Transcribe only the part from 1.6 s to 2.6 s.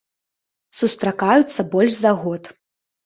больш за год.